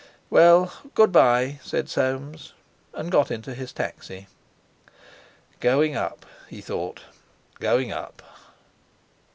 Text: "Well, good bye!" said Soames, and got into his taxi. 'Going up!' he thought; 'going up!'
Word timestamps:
"Well, 0.31 0.73
good 0.95 1.11
bye!" 1.11 1.59
said 1.63 1.87
Soames, 1.87 2.53
and 2.95 3.11
got 3.11 3.29
into 3.29 3.53
his 3.53 3.71
taxi. 3.71 4.25
'Going 5.59 5.95
up!' 5.95 6.25
he 6.49 6.59
thought; 6.59 7.01
'going 7.59 7.91
up!' 7.91 8.23